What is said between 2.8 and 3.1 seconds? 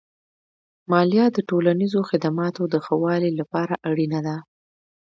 ښه